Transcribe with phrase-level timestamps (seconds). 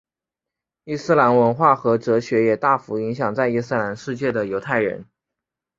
[0.83, 5.05] 伊斯兰文化和哲学也大幅影响在伊斯兰世界的犹太人。